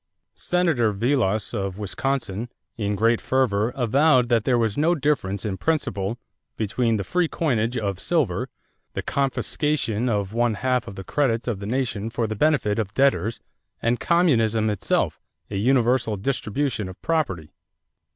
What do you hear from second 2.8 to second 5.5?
great fervor, avowed that there was no difference